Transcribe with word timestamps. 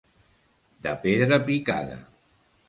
De 0.87 0.93
pedra 1.03 1.39
picada. 1.51 2.01